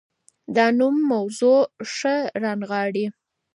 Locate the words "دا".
0.55-0.65